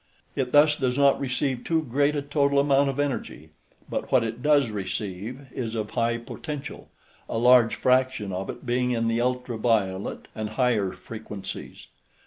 [0.35, 3.51] It thus does not receive too great a total amount of energy,
[3.87, 6.89] but what it does receive is of high potential,
[7.29, 11.85] a large fraction of it being in the ultra violet and higher frequencies.